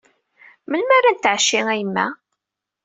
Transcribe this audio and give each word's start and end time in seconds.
Melmi 0.69 0.93
ara 0.97 1.11
netɛecci 1.15 1.59
a 1.71 1.75
yemma? 1.79 2.07